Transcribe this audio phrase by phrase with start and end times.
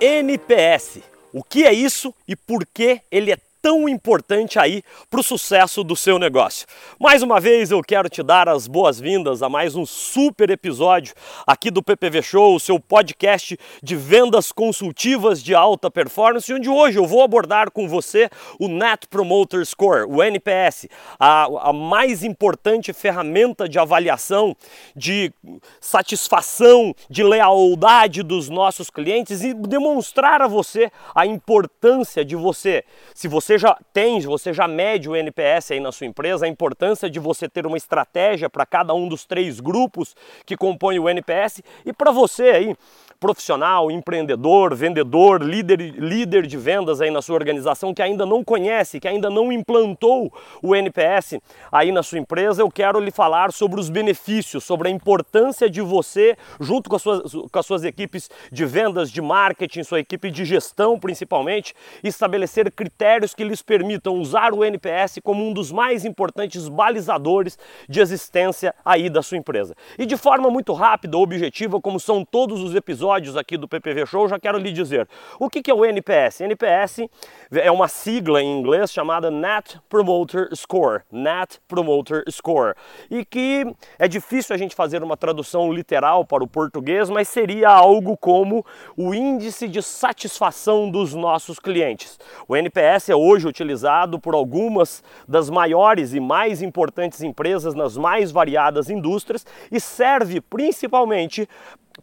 [0.00, 1.00] NPS.
[1.32, 5.84] O que é isso e por que ele é tão importante aí para o sucesso
[5.84, 6.66] do seu negócio.
[6.98, 11.14] Mais uma vez eu quero te dar as boas-vindas a mais um super episódio
[11.46, 16.98] aqui do PPV Show, o seu podcast de vendas consultivas de alta performance, onde hoje
[16.98, 20.88] eu vou abordar com você o Net Promoter Score, o NPS,
[21.18, 24.56] a, a mais importante ferramenta de avaliação
[24.96, 25.32] de
[25.80, 32.84] satisfação, de lealdade dos nossos clientes e demonstrar a você a importância de você,
[33.14, 36.48] se você você já tem, você já mede o NPS aí na sua empresa, a
[36.48, 40.14] importância de você ter uma estratégia para cada um dos três grupos
[40.46, 42.76] que compõem o NPS e para você aí
[43.20, 48.98] profissional, empreendedor, vendedor, líder, líder de vendas aí na sua organização que ainda não conhece,
[48.98, 51.38] que ainda não implantou o NPS
[51.70, 55.82] aí na sua empresa, eu quero lhe falar sobre os benefícios, sobre a importância de
[55.82, 60.30] você, junto com as suas, com as suas equipes de vendas, de marketing, sua equipe
[60.30, 66.06] de gestão principalmente, estabelecer critérios que lhes permitam usar o NPS como um dos mais
[66.06, 69.74] importantes balizadores de existência aí da sua empresa.
[69.98, 74.06] E de forma muito rápida, objetiva, como são todos os episódios episódios aqui do PPV
[74.06, 75.08] Show, já quero lhe dizer.
[75.38, 76.42] O que, que é o NPS?
[76.42, 77.08] NPS
[77.50, 81.02] é uma sigla em inglês chamada Net Promoter Score.
[81.10, 82.74] Net Promoter Score.
[83.10, 83.66] E que
[83.98, 88.64] é difícil a gente fazer uma tradução literal para o português, mas seria algo como
[88.96, 92.18] o índice de satisfação dos nossos clientes.
[92.46, 98.30] O NPS é hoje utilizado por algumas das maiores e mais importantes empresas nas mais
[98.30, 101.48] variadas indústrias e serve principalmente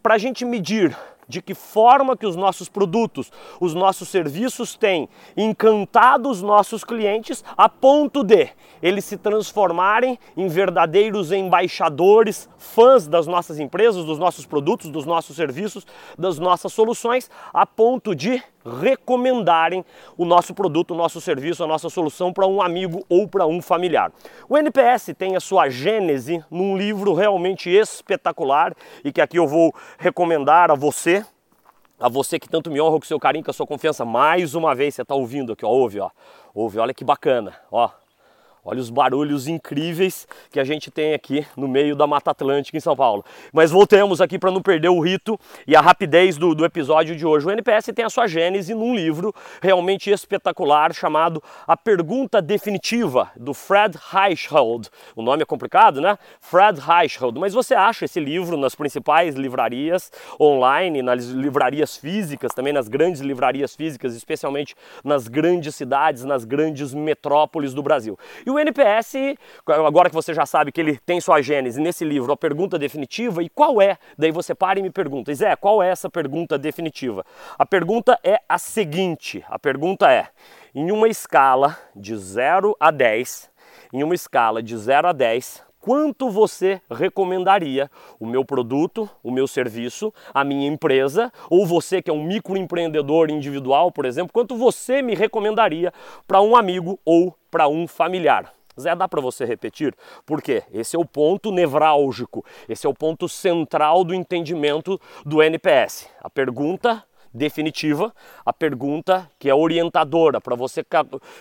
[0.01, 0.95] para a gente medir
[1.27, 7.43] de que forma que os nossos produtos, os nossos serviços têm encantado os nossos clientes
[7.57, 8.49] a ponto de
[8.81, 15.35] eles se transformarem em verdadeiros embaixadores, fãs das nossas empresas, dos nossos produtos, dos nossos
[15.35, 15.85] serviços,
[16.17, 18.41] das nossas soluções, a ponto de
[18.81, 19.83] recomendarem
[20.17, 23.61] o nosso produto, o nosso serviço, a nossa solução para um amigo ou para um
[23.61, 24.11] familiar.
[24.49, 29.73] O NPS tem a sua gênese num livro realmente espetacular e que aqui eu vou
[29.97, 31.25] recomendar a você,
[31.99, 34.05] a você que tanto me honra com seu carinho, com a sua confiança.
[34.05, 36.09] Mais uma vez você está ouvindo aqui, ó, ouve, ó,
[36.53, 37.89] ouve, olha que bacana, ó.
[38.69, 42.81] Olha os barulhos incríveis que a gente tem aqui no meio da Mata Atlântica em
[42.81, 43.23] São Paulo.
[43.53, 47.25] Mas voltemos aqui para não perder o rito e a rapidez do, do, episódio de
[47.25, 47.47] hoje.
[47.47, 53.53] O NPS tem a sua gênese num livro realmente espetacular chamado A Pergunta Definitiva, do
[53.53, 54.89] Fred Reichhold.
[55.15, 56.17] O nome é complicado, né?
[56.41, 57.39] Fred Reichhold.
[57.39, 63.21] Mas você acha esse livro nas principais livrarias online, nas livrarias físicas, também nas grandes
[63.21, 68.19] livrarias físicas, especialmente nas grandes cidades, nas grandes metrópoles do Brasil.
[68.45, 72.03] E o o NPS, agora que você já sabe que ele tem sua gênese nesse
[72.03, 73.97] livro, a pergunta definitiva, e qual é?
[74.17, 77.25] Daí você para e me pergunta, Zé, qual é essa pergunta definitiva?
[77.57, 80.27] A pergunta é a seguinte: a pergunta é,
[80.73, 83.49] em uma escala de 0 a 10,
[83.93, 87.89] em uma escala de 0 a 10, quanto você recomendaria
[88.19, 93.29] o meu produto, o meu serviço, a minha empresa, ou você que é um microempreendedor
[93.29, 95.93] individual, por exemplo, quanto você me recomendaria
[96.27, 98.51] para um amigo ou para um familiar?
[98.77, 99.95] Zé, dá para você repetir?
[100.25, 100.61] Por quê?
[100.73, 106.09] Esse é o ponto nevrálgico, esse é o ponto central do entendimento do NPS.
[106.21, 107.01] A pergunta
[107.37, 108.13] definitiva,
[108.45, 110.83] a pergunta que é orientadora para você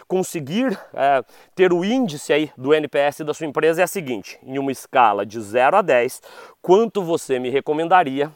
[0.06, 1.24] conseguir é,
[1.54, 5.26] ter o índice aí do NPS da sua empresa é a seguinte: em uma escala
[5.26, 6.22] de 0 a 10,
[6.62, 8.30] quanto você me recomendaria?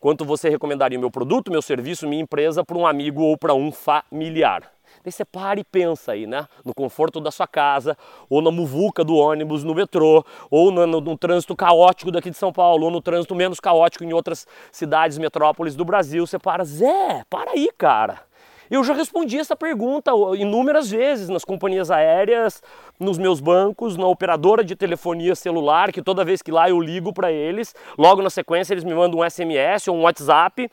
[0.00, 3.72] Quanto você recomendaria meu produto, meu serviço, minha empresa para um amigo ou para um
[3.72, 4.77] familiar?
[5.04, 6.46] Daí você para e pensa aí, né?
[6.64, 7.96] No conforto da sua casa,
[8.28, 12.36] ou na muvuca do ônibus, no metrô, ou no, no, no, trânsito caótico daqui de
[12.36, 16.26] São Paulo, ou no trânsito menos caótico em outras cidades, metrópoles do Brasil.
[16.26, 18.28] Você para, Zé, para aí, cara.
[18.70, 22.62] Eu já respondi essa pergunta inúmeras vezes nas companhias aéreas,
[23.00, 27.10] nos meus bancos, na operadora de telefonia celular, que toda vez que lá eu ligo
[27.10, 30.70] para eles, logo na sequência eles me mandam um SMS ou um WhatsApp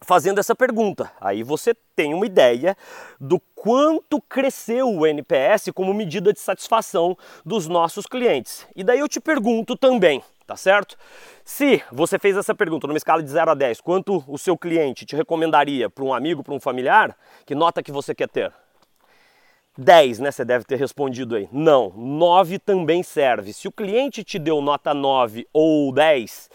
[0.00, 1.10] fazendo essa pergunta.
[1.20, 2.76] Aí você tem uma ideia
[3.20, 8.66] do quanto cresceu o NPS como medida de satisfação dos nossos clientes.
[8.74, 10.96] E daí eu te pergunto também, tá certo?
[11.44, 15.04] Se você fez essa pergunta numa escala de 0 a 10, quanto o seu cliente
[15.04, 18.52] te recomendaria para um amigo, para um familiar, que nota que você quer ter?
[19.76, 20.30] 10, né?
[20.30, 21.48] Você deve ter respondido aí.
[21.52, 23.52] Não, 9 também serve.
[23.52, 26.50] Se o cliente te deu nota 9 ou 10,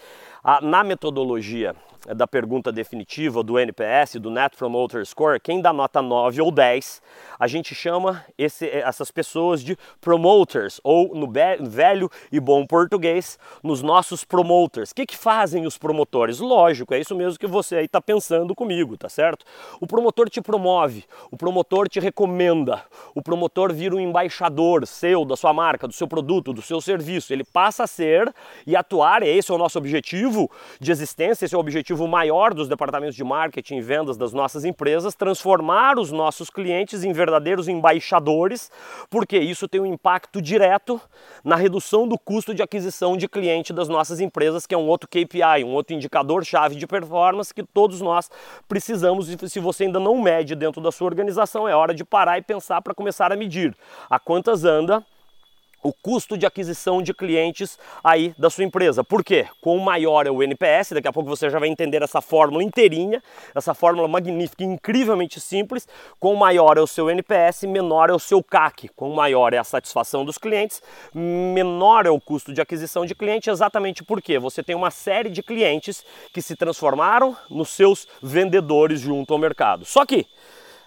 [0.62, 1.76] na metodologia
[2.14, 7.02] da pergunta definitiva do NPS, do Net Promoter Score, quem dá nota 9 ou 10,
[7.40, 13.82] a gente chama esse, essas pessoas de promoters, ou no velho e bom português, nos
[13.82, 14.92] nossos promoters.
[14.92, 16.40] O que, que fazem os promotores?
[16.40, 19.46] Lógico, é isso mesmo que você aí está pensando comigo, tá certo?
[19.80, 22.84] O promotor te promove, o promotor te recomenda,
[23.16, 27.34] o promotor vira um embaixador seu, da sua marca, do seu produto, do seu serviço.
[27.34, 28.34] Ele passa a ser
[28.68, 30.50] e atuar, esse é o nosso objetivo
[30.80, 34.66] de existência, esse é o objetivo maior dos departamentos de marketing e vendas das nossas
[34.66, 38.72] empresas, transformar os nossos clientes em verdadeiros embaixadores,
[39.10, 41.00] porque isso tem um impacto direto
[41.44, 45.08] na redução do custo de aquisição de cliente das nossas empresas, que é um outro
[45.08, 48.30] KPI, um outro indicador-chave de performance que todos nós
[48.68, 49.30] precisamos.
[49.30, 52.42] E se você ainda não mede dentro da sua organização, é hora de parar e
[52.42, 53.76] pensar para começar a medir
[54.10, 55.06] a quantas anda
[55.86, 59.04] o custo de aquisição de clientes aí da sua empresa.
[59.04, 59.46] Por quê?
[59.62, 63.22] Com maior é o NPS, daqui a pouco você já vai entender essa fórmula inteirinha,
[63.54, 65.88] essa fórmula magnífica e incrivelmente simples.
[66.20, 68.90] Com maior é o seu NPS, menor é o seu CAC.
[68.96, 70.82] Com maior é a satisfação dos clientes,
[71.14, 75.44] menor é o custo de aquisição de cliente, exatamente porque você tem uma série de
[75.44, 76.04] clientes
[76.34, 79.86] que se transformaram nos seus vendedores junto ao mercado.
[79.86, 80.26] Só que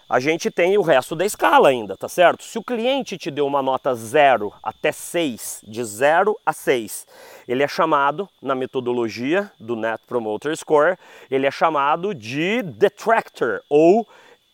[0.09, 2.43] a gente tem o resto da escala ainda, tá certo?
[2.43, 7.07] Se o cliente te deu uma nota 0 até 6, de 0 a 6,
[7.47, 10.97] ele é chamado, na metodologia do Net Promoter Score,
[11.31, 14.09] ele é chamado de detractor ou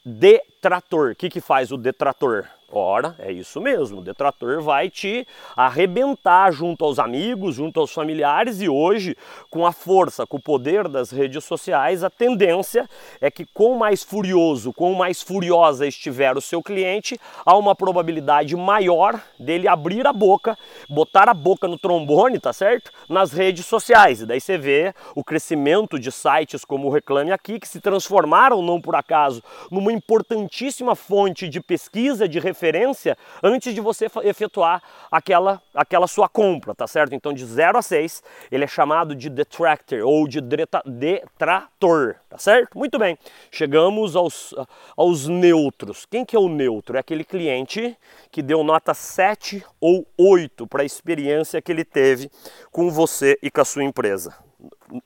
[0.05, 1.13] detrator.
[1.13, 2.47] O que, que faz o detrator?
[2.77, 5.25] Ora, é isso mesmo, o detrator vai te
[5.55, 9.17] arrebentar junto aos amigos, junto aos familiares e hoje,
[9.49, 12.91] com a força, com o poder das redes sociais, a tendência
[13.21, 17.17] é que com mais furioso, com mais furiosa estiver o seu cliente,
[17.47, 22.91] há uma probabilidade maior dele abrir a boca, botar a boca no trombone, tá certo?
[23.09, 24.21] Nas redes sociais.
[24.21, 28.61] E daí você vê o crescimento de sites como o Reclame Aqui, que se transformaram,
[28.61, 34.83] não por acaso, numa importantíssima fonte de pesquisa, de referência referência antes de você efetuar
[35.11, 37.15] aquela, aquela sua compra, tá certo?
[37.15, 42.79] Então de 0 a 6 ele é chamado de detractor ou de detrator, tá certo?
[42.79, 43.19] Muito bem,
[43.51, 44.55] chegamos aos,
[44.97, 46.07] aos neutros.
[46.07, 46.97] Quem que é o neutro?
[46.97, 47.97] É aquele cliente
[48.31, 52.31] que deu nota 7 ou 8 para a experiência que ele teve
[52.73, 54.35] com você e com a sua empresa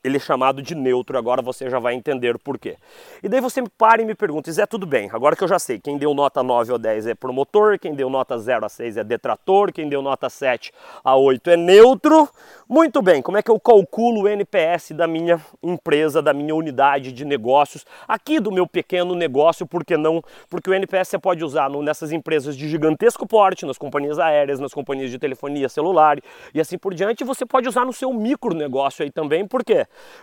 [0.03, 2.77] ele é chamado de neutro, agora você já vai entender por quê.
[3.23, 5.59] E daí você me para e me pergunta, Zé, tudo bem, agora que eu já
[5.59, 8.97] sei, quem deu nota 9 ou 10 é promotor, quem deu nota 0 a 6
[8.97, 10.71] é detrator, quem deu nota 7
[11.03, 12.29] a 8 é neutro.
[12.67, 17.11] Muito bem, como é que eu calculo o NPS da minha empresa, da minha unidade
[17.11, 20.23] de negócios, aqui do meu pequeno negócio, por que não?
[20.49, 24.73] Porque o NPS você pode usar nessas empresas de gigantesco porte, nas companhias aéreas, nas
[24.73, 26.19] companhias de telefonia celular
[26.53, 29.68] e assim por diante, você pode usar no seu micro negócio aí também, porque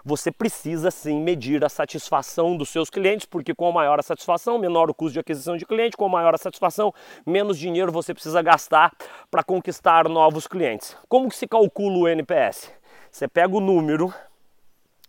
[0.04, 4.90] você precisa sim medir a satisfação dos seus clientes, porque com maior a satisfação, menor
[4.90, 6.93] o custo de aquisição de cliente, com maior a satisfação,
[7.25, 8.93] menos dinheiro você precisa gastar
[9.31, 10.96] para conquistar novos clientes.
[11.08, 12.72] Como que se calcula o NPS?
[13.10, 14.12] Você pega o número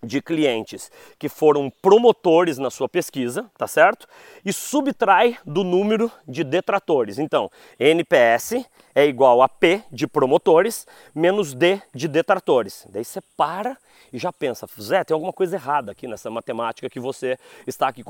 [0.03, 4.07] de clientes que foram promotores na sua pesquisa, tá certo?
[4.45, 7.19] E subtrai do número de detratores.
[7.19, 7.49] Então,
[7.79, 12.85] NPS é igual a P de promotores menos D de detratores.
[12.89, 13.77] Daí você para
[14.11, 18.03] e já pensa, Zé, tem alguma coisa errada aqui nessa matemática que você está aqui,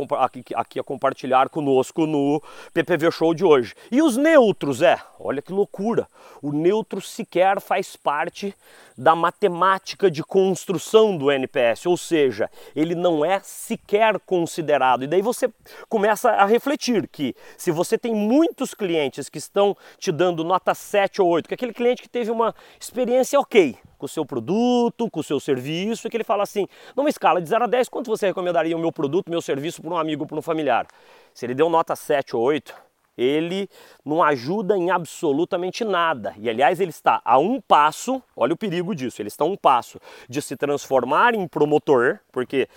[0.56, 2.42] aqui, a compartilhar conosco no
[2.74, 3.74] PPV Show de hoje.
[3.92, 6.08] E os neutros, é, olha que loucura,
[6.42, 8.54] o neutro sequer faz parte
[8.98, 15.04] da matemática de construção do NPS, ou seja, ele não é sequer considerado.
[15.04, 15.50] E daí você
[15.90, 21.22] começa a refletir que se você tem muitos clientes que estão te dando nota 7
[21.22, 25.10] ou 8, que é aquele cliente que teve uma experiência ok, com o seu produto,
[25.10, 27.90] com o seu serviço, e que ele fala assim, numa escala de 0 a 10,
[27.90, 30.88] quanto você recomendaria o meu produto, meu serviço para um amigo, para um familiar?
[31.34, 32.87] Se ele deu nota 7 ou 8,
[33.18, 33.70] ele
[34.06, 36.36] não ajuda em absolutamente nada.
[36.38, 39.56] E aliás, ele está a um passo, olha o perigo disso, ele está a um
[39.56, 42.68] passo de se transformar em promotor, porque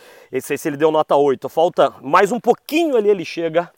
[0.41, 3.71] se ele deu nota 8, falta mais um pouquinho ali, ele chega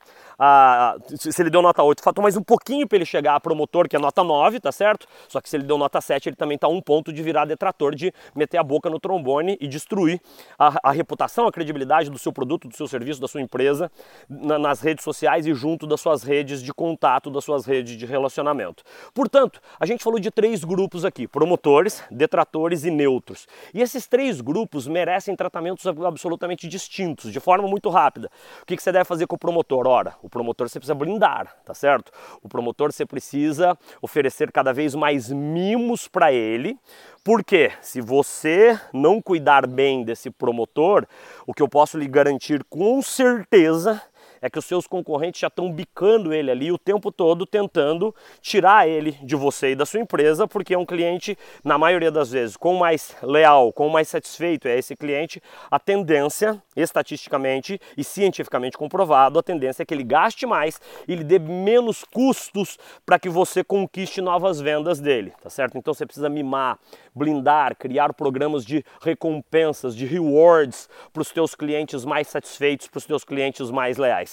[0.45, 3.89] a, se ele deu nota 8, faltou mais um pouquinho para ele chegar a promotor,
[3.89, 5.07] que é nota 9, tá certo?
[5.29, 7.95] Só que se ele deu nota 7, ele também a um ponto de virar detrator,
[7.95, 10.21] de meter a boca no trombone e destruir
[10.59, 13.89] a, a reputação, a credibilidade do seu produto, do seu serviço, da sua empresa
[14.29, 18.05] na, nas redes sociais e junto das suas redes de contato, das suas redes de
[18.05, 18.83] relacionamento.
[19.15, 23.47] Portanto, a gente falou de três grupos aqui: promotores, detratores e neutros.
[23.73, 28.29] E esses três grupos merecem tratamentos absolutamente distintos, de forma muito rápida.
[28.63, 29.87] O que, que você deve fazer com o promotor?
[29.87, 32.11] Ora, o promotor você precisa blindar, tá certo?
[32.43, 36.77] O promotor você precisa oferecer cada vez mais mimos para ele,
[37.23, 41.07] porque se você não cuidar bem desse promotor,
[41.47, 44.03] o que eu posso lhe garantir com certeza
[44.43, 48.89] é que os seus concorrentes já estão bicando ele ali o tempo todo, tentando tirar
[48.89, 52.57] ele de você e da sua empresa, porque é um cliente, na maioria das vezes,
[52.57, 59.39] com mais leal, com mais satisfeito é esse cliente, a tendência, estatisticamente e cientificamente comprovado,
[59.39, 63.63] a tendência é que ele gaste mais e lhe dê menos custos para que você
[63.63, 65.79] conquiste novas vendas dele, tá certo?
[65.79, 66.79] Então você precisa mimar,
[67.15, 73.07] blindar, criar programas de recompensas, de rewards para os teus clientes mais satisfeitos, para os
[73.07, 74.32] teus clientes mais leais.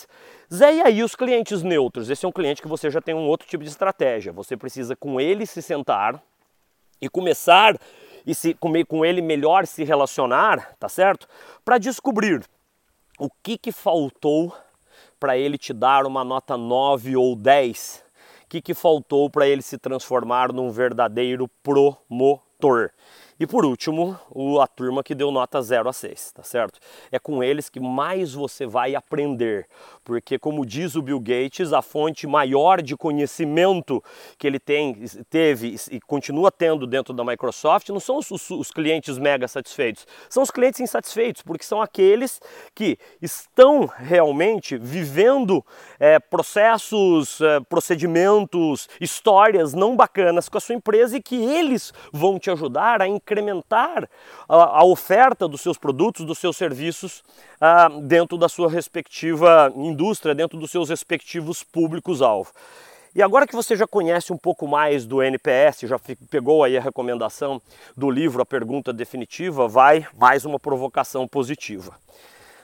[0.54, 2.10] Zé, e aí os clientes neutros?
[2.10, 4.32] Esse é um cliente que você já tem um outro tipo de estratégia.
[4.34, 6.22] Você precisa com ele se sentar
[7.02, 7.78] e começar
[8.26, 11.28] e se com ele melhor se relacionar, tá certo?
[11.64, 12.44] Para descobrir
[13.18, 14.56] o que que faltou
[15.20, 18.04] para ele te dar uma nota 9 ou 10.
[18.44, 22.90] O que que faltou para ele se transformar num verdadeiro promotor?
[23.40, 24.20] E por último,
[24.62, 26.78] a turma que deu nota 0 a 6, tá certo?
[27.10, 29.66] É com eles que mais você vai aprender,
[30.04, 34.04] porque como diz o Bill Gates, a fonte maior de conhecimento
[34.38, 39.18] que ele tem, teve e continua tendo dentro da Microsoft não são os, os clientes
[39.18, 42.42] mega satisfeitos, são os clientes insatisfeitos, porque são aqueles
[42.76, 45.66] que estão realmente vivendo
[45.98, 52.38] é, processos, é, procedimentos, histórias não bacanas com a sua empresa e que eles vão
[52.38, 54.10] te ajudar a incrementar
[54.48, 57.24] a, a oferta dos seus produtos, dos seus serviços
[57.62, 62.52] ah, dentro da sua respectiva indústria, dentro dos seus respectivos públicos-alvo.
[63.16, 66.82] E agora que você já conhece um pouco mais do NPS, já pegou aí a
[66.82, 67.60] recomendação
[67.98, 71.96] do livro A Pergunta Definitiva, vai mais uma provocação positiva.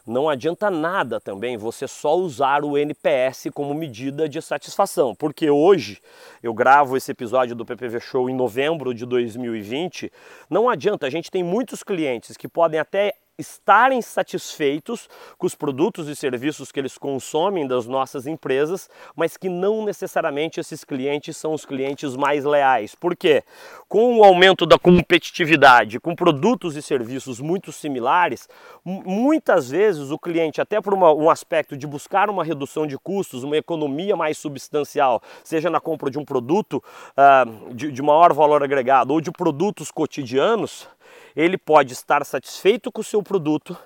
[0.07, 5.99] Não adianta nada também você só usar o NPS como medida de satisfação, porque hoje
[6.43, 10.11] eu gravo esse episódio do PPV Show em novembro de 2020.
[10.47, 16.07] Não adianta, a gente tem muitos clientes que podem até estarem satisfeitos com os produtos
[16.07, 21.53] e serviços que eles consomem das nossas empresas, mas que não necessariamente esses clientes são
[21.53, 22.95] os clientes mais leais.
[22.95, 23.43] Por quê?
[23.87, 28.47] Com o aumento da competitividade, com produtos e serviços muito similares,
[28.83, 33.43] muitas vezes o cliente, até por uma, um aspecto de buscar uma redução de custos,
[33.43, 36.83] uma economia mais substancial, seja na compra de um produto
[37.17, 40.87] uh, de, de maior valor agregado ou de produtos cotidianos,
[41.35, 43.77] ele pode estar satisfeito com o seu produto,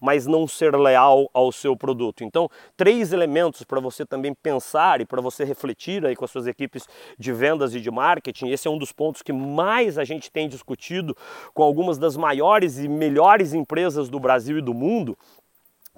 [0.00, 2.22] mas não ser leal ao seu produto.
[2.22, 6.46] Então, três elementos para você também pensar e para você refletir aí com as suas
[6.46, 6.86] equipes
[7.18, 8.48] de vendas e de marketing.
[8.48, 11.16] Esse é um dos pontos que mais a gente tem discutido
[11.54, 15.16] com algumas das maiores e melhores empresas do Brasil e do mundo,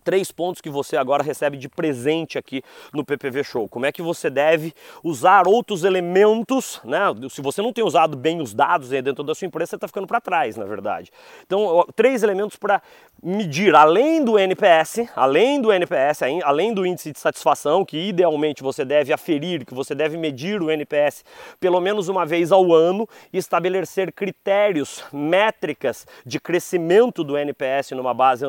[0.05, 2.63] três pontos que você agora recebe de presente aqui
[2.93, 3.69] no PPV Show.
[3.69, 7.01] Como é que você deve usar outros elementos, né?
[7.31, 10.07] Se você não tem usado bem os dados dentro da sua empresa, você está ficando
[10.07, 11.11] para trás, na verdade.
[11.47, 12.83] Então, três elementos para
[13.23, 18.85] medir, além do NPS, além do NPS, além do índice de satisfação, que idealmente você
[18.85, 21.25] deve aferir, que você deve medir o NPS
[21.59, 28.15] pelo menos uma vez ao ano e estabelecer critérios, métricas de crescimento do NPS numa
[28.15, 28.45] base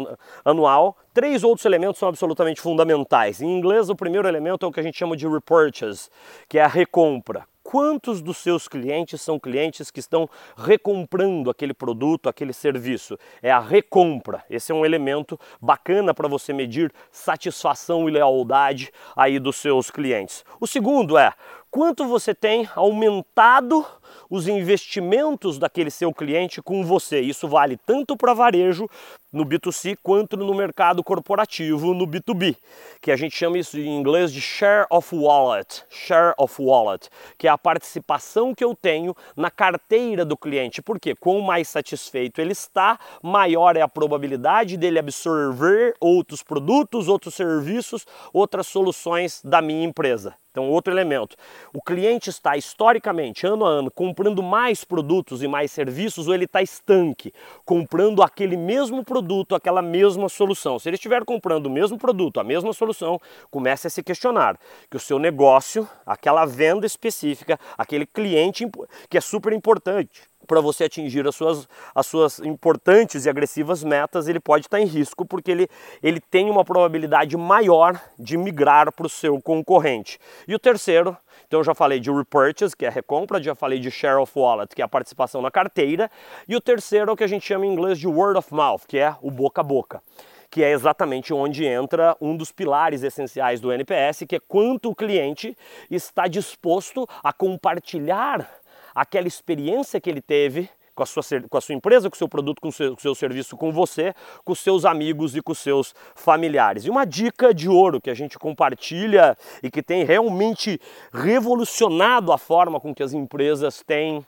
[0.46, 3.42] anual Três outros elementos são absolutamente fundamentais.
[3.42, 6.10] Em inglês, o primeiro elemento é o que a gente chama de repurchase,
[6.48, 7.46] que é a recompra.
[7.72, 13.16] Quantos dos seus clientes são clientes que estão recomprando aquele produto, aquele serviço?
[13.44, 14.44] É a recompra.
[14.50, 20.44] Esse é um elemento bacana para você medir satisfação e lealdade aí dos seus clientes.
[20.60, 21.32] O segundo é
[21.70, 23.86] quanto você tem aumentado
[24.30, 27.20] os investimentos daquele seu cliente com você.
[27.20, 28.88] Isso vale tanto para varejo
[29.32, 32.56] no B2C quanto no mercado corporativo no B2B,
[33.00, 37.08] que a gente chama isso em inglês de share of wallet, share of wallet,
[37.38, 40.82] que é a participação que eu tenho na carteira do cliente.
[40.82, 47.36] Porque quanto mais satisfeito ele está, maior é a probabilidade dele absorver outros produtos, outros
[47.36, 50.36] serviços, outras soluções da minha empresa.
[50.60, 51.38] Então, outro elemento.
[51.74, 56.44] O cliente está historicamente, ano a ano, comprando mais produtos e mais serviços ou ele
[56.44, 60.78] está estanque, comprando aquele mesmo produto, aquela mesma solução.
[60.78, 64.60] Se ele estiver comprando o mesmo produto, a mesma solução, comece a se questionar
[64.92, 68.70] que o seu negócio, aquela venda específica, aquele cliente
[69.10, 74.27] que é super importante, para você atingir as suas, as suas importantes e agressivas metas,
[74.27, 75.70] ele pode estar em risco porque ele,
[76.01, 80.20] ele tem uma probabilidade maior de migrar para o seu concorrente.
[80.48, 81.15] E o terceiro,
[81.48, 84.32] então eu já falei de repurchase, que é a recompra, já falei de share of
[84.36, 86.10] wallet, que é a participação na carteira,
[86.48, 88.82] e o terceiro é o que a gente chama em inglês de word of mouth,
[88.88, 90.01] que é o boca a boca
[90.50, 94.96] que é exatamente onde entra um dos pilares essenciais do NPS, que é quanto o
[94.96, 95.56] cliente
[95.89, 98.50] está disposto a compartilhar
[98.93, 100.69] aquela experiência que ele teve
[101.00, 102.98] com a sua, com a sua empresa, com o seu produto, com o seu, com
[102.98, 106.84] o seu serviço, com você, com os seus amigos e com os seus familiares.
[106.84, 110.79] E uma dica de ouro que a gente compartilha e que tem realmente
[111.13, 114.25] revolucionado a forma com que as empresas têm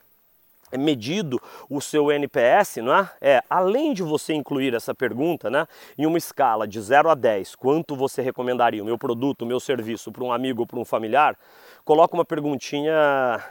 [0.77, 3.11] medido o seu NPS, não é?
[3.19, 7.55] É, além de você incluir essa pergunta, né, em uma escala de 0 a 10,
[7.55, 10.85] quanto você recomendaria o meu produto, o meu serviço para um amigo ou para um
[10.85, 11.37] familiar,
[11.83, 13.43] coloca uma perguntinha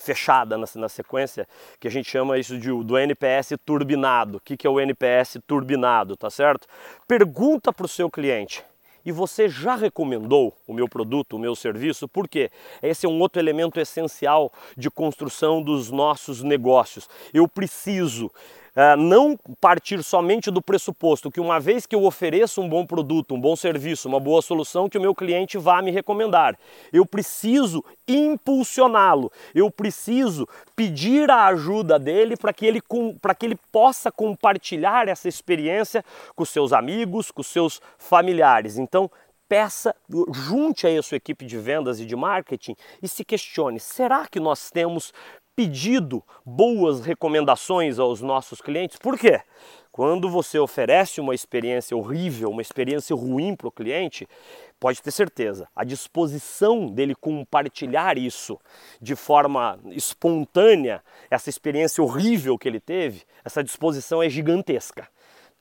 [0.00, 1.46] fechada na, na, sequência,
[1.78, 4.38] que a gente chama isso de, do NPS turbinado.
[4.38, 6.66] O que, que é o NPS turbinado, tá certo?
[7.06, 8.64] Pergunta para o seu cliente,
[9.04, 12.50] e você já recomendou o meu produto, o meu serviço, porque
[12.82, 17.08] esse é um outro elemento essencial de construção dos nossos negócios.
[17.32, 18.30] Eu preciso
[18.98, 23.40] não partir somente do pressuposto que uma vez que eu ofereço um bom produto, um
[23.40, 26.58] bom serviço, uma boa solução, que o meu cliente vá me recomendar.
[26.92, 34.10] Eu preciso impulsioná-lo, eu preciso pedir a ajuda dele para que, ele, que ele possa
[34.10, 38.78] compartilhar essa experiência com seus amigos, com seus familiares.
[38.78, 39.10] Então,
[39.50, 39.92] peça,
[40.32, 44.38] junte aí a sua equipe de vendas e de marketing e se questione: será que
[44.38, 45.12] nós temos
[45.54, 48.98] pedido boas recomendações aos nossos clientes.
[48.98, 49.40] Por quê?
[49.92, 54.26] Quando você oferece uma experiência horrível, uma experiência ruim para o cliente,
[54.78, 58.58] pode ter certeza, a disposição dele compartilhar isso
[59.02, 65.08] de forma espontânea, essa experiência horrível que ele teve, essa disposição é gigantesca.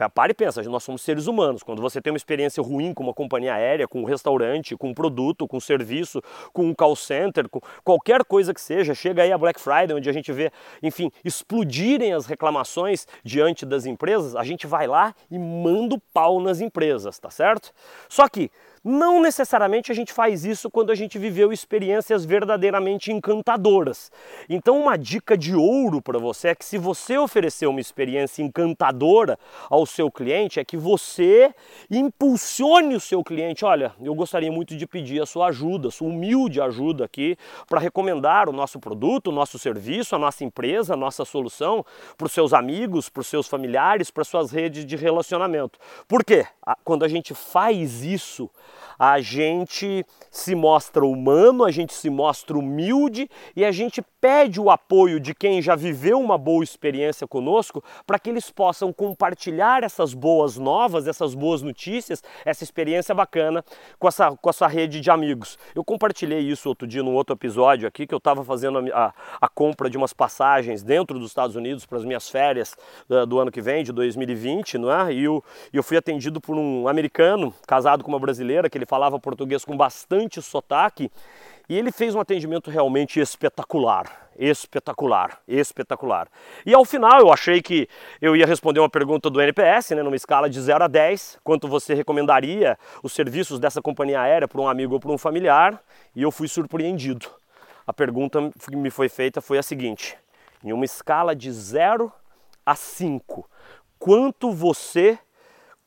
[0.07, 1.63] Pare e pensa, nós somos seres humanos.
[1.63, 4.93] Quando você tem uma experiência ruim com uma companhia aérea, com um restaurante, com um
[4.93, 6.21] produto, com um serviço,
[6.53, 10.09] com um call center, com qualquer coisa que seja, chega aí a Black Friday, onde
[10.09, 10.51] a gente vê,
[10.83, 16.39] enfim, explodirem as reclamações diante das empresas, a gente vai lá e manda o pau
[16.39, 17.71] nas empresas, tá certo?
[18.07, 18.51] Só que
[18.83, 24.11] não necessariamente a gente faz isso quando a gente viveu experiências verdadeiramente encantadoras.
[24.47, 29.37] Então, uma dica de ouro para você é que se você oferecer uma experiência encantadora
[29.69, 31.53] ao seu cliente, é que você
[31.89, 33.65] impulsione o seu cliente.
[33.65, 38.49] Olha, eu gostaria muito de pedir a sua ajuda, sua humilde ajuda aqui para recomendar
[38.49, 41.85] o nosso produto, o nosso serviço, a nossa empresa, a nossa solução
[42.17, 45.79] para os seus amigos, para os seus familiares, para suas redes de relacionamento.
[46.07, 46.45] Por quê?
[46.83, 48.49] Quando a gente faz isso,
[48.99, 54.69] a gente se mostra humano, a gente se mostra humilde e a gente pede o
[54.69, 60.13] apoio de quem já viveu uma boa experiência conosco para que eles possam compartilhar essas
[60.13, 63.63] boas novas, essas boas notícias, essa experiência bacana
[63.97, 65.57] com, essa, com a sua rede de amigos.
[65.73, 69.13] Eu compartilhei isso outro dia num outro episódio aqui que eu estava fazendo a, a,
[69.41, 72.75] a, compra de umas passagens dentro dos Estados Unidos para as minhas férias
[73.09, 75.13] uh, do ano que vem, de 2020, não é?
[75.13, 79.19] E eu, eu fui atendido por um americano casado com uma brasileira que ele falava
[79.19, 81.11] português com bastante sotaque
[81.69, 86.27] e ele fez um atendimento realmente espetacular, espetacular, espetacular.
[86.65, 87.87] E ao final eu achei que
[88.19, 91.67] eu ia responder uma pergunta do NPS, né, numa escala de 0 a 10, quanto
[91.67, 95.79] você recomendaria os serviços dessa companhia aérea para um amigo ou para um familiar,
[96.15, 97.29] e eu fui surpreendido.
[97.85, 100.17] A pergunta que me foi feita foi a seguinte:
[100.63, 102.11] em uma escala de 0
[102.65, 103.47] a 5,
[103.99, 105.19] quanto você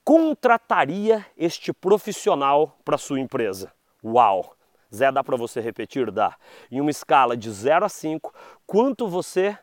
[0.04, 3.72] contrataria este profissional para sua empresa?
[4.04, 4.54] Uau!
[4.94, 6.10] Zé, dá para você repetir?
[6.10, 6.36] Dá.
[6.70, 8.32] Em uma escala de 0 a 5,
[8.66, 9.58] quanto você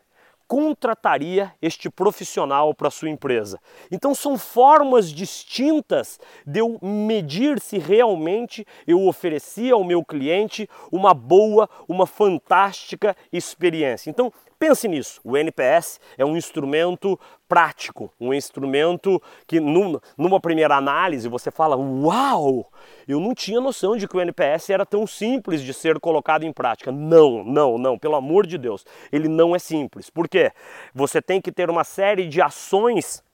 [0.50, 3.60] contrataria este profissional para sua empresa.
[3.88, 11.14] Então são formas distintas de eu medir se realmente eu oferecia ao meu cliente uma
[11.14, 14.10] boa, uma fantástica experiência.
[14.10, 17.18] Então Pense nisso, o NPS é um instrumento
[17.48, 22.70] prático, um instrumento que numa primeira análise você fala, uau,
[23.08, 26.52] eu não tinha noção de que o NPS era tão simples de ser colocado em
[26.52, 26.92] prática.
[26.92, 30.10] Não, não, não, pelo amor de Deus, ele não é simples.
[30.10, 30.52] Por quê?
[30.92, 33.24] Você tem que ter uma série de ações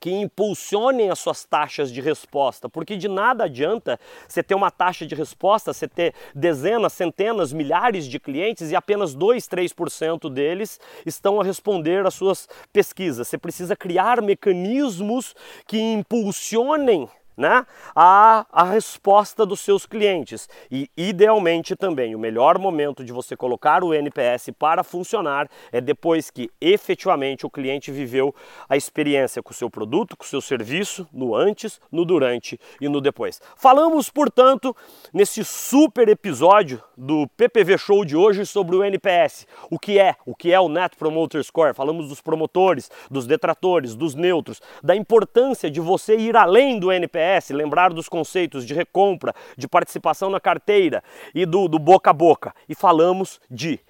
[0.00, 5.06] que impulsionem as suas taxas de resposta, porque de nada adianta você ter uma taxa
[5.06, 11.40] de resposta, você ter dezenas, centenas, milhares de clientes e apenas 2, 3% deles estão
[11.40, 13.28] a responder às suas pesquisas.
[13.28, 15.34] Você precisa criar mecanismos
[15.66, 20.48] que impulsionem né, a, a resposta dos seus clientes.
[20.70, 26.30] E idealmente também, o melhor momento de você colocar o NPS para funcionar é depois
[26.30, 28.34] que efetivamente o cliente viveu
[28.68, 32.88] a experiência com o seu produto, com o seu serviço, no antes, no durante e
[32.88, 33.40] no depois.
[33.56, 34.74] Falamos, portanto,
[35.12, 39.46] nesse super episódio do PPV Show de hoje sobre o NPS.
[39.70, 40.16] O que é?
[40.24, 41.74] O que é o Net Promoter Score?
[41.74, 47.25] Falamos dos promotores, dos detratores, dos neutros, da importância de você ir além do NPS
[47.52, 51.02] lembrar dos conceitos de recompra, de participação na carteira
[51.34, 52.54] e do, do boca a boca.
[52.68, 53.80] E falamos de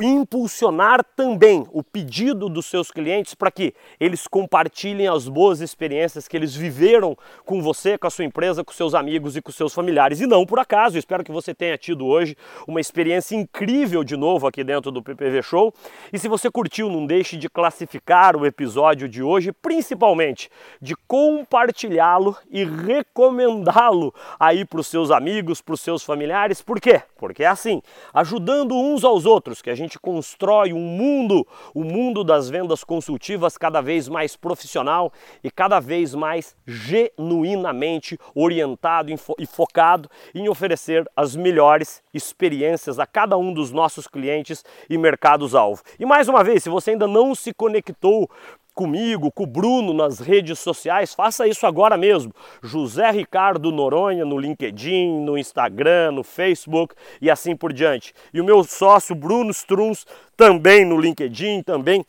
[0.00, 6.36] impulsionar também o pedido dos seus clientes para que eles compartilhem as boas experiências que
[6.36, 10.20] eles viveram com você, com a sua empresa, com seus amigos e com seus familiares.
[10.20, 12.36] E não por acaso, espero que você tenha tido hoje
[12.66, 15.74] uma experiência incrível de novo aqui dentro do PPV Show.
[16.12, 22.36] E se você curtiu, não deixe de classificar o episódio de hoje, principalmente de compartilhá-lo
[22.50, 26.62] e recomendá-lo aí para os seus amigos, para os seus familiares.
[26.62, 27.02] Por quê?
[27.16, 27.82] Porque é assim,
[28.14, 32.84] ajudando uns aos outros que a gente constrói um mundo, o um mundo das vendas
[32.84, 41.04] consultivas cada vez mais profissional e cada vez mais genuinamente orientado e focado em oferecer
[41.16, 45.82] as melhores experiências a cada um dos nossos clientes e mercados-alvo.
[45.98, 48.30] E mais uma vez, se você ainda não se conectou
[48.74, 52.32] comigo, com o Bruno nas redes sociais, faça isso agora mesmo.
[52.62, 58.12] José Ricardo Noronha no LinkedIn, no Instagram, no Facebook e assim por diante.
[58.32, 60.06] E o meu sócio Bruno Struns
[60.36, 62.04] também no LinkedIn, também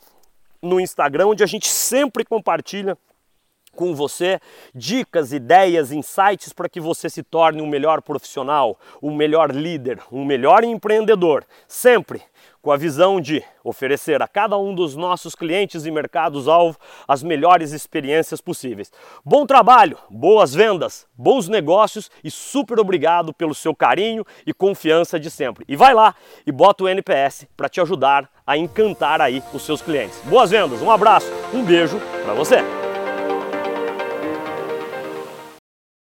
[0.62, 2.96] no Instagram, onde a gente sempre compartilha
[3.74, 4.38] com você
[4.74, 10.24] dicas, ideias, insights para que você se torne um melhor profissional, um melhor líder, um
[10.24, 11.44] melhor empreendedor.
[11.66, 12.22] Sempre
[12.62, 17.72] com a visão de oferecer a cada um dos nossos clientes e mercados-alvo as melhores
[17.72, 18.90] experiências possíveis.
[19.24, 25.28] Bom trabalho, boas vendas, bons negócios e super obrigado pelo seu carinho e confiança de
[25.28, 25.64] sempre.
[25.68, 26.14] E vai lá
[26.46, 30.20] e bota o NPS para te ajudar a encantar aí os seus clientes.
[30.24, 32.81] Boas vendas, um abraço, um beijo para você.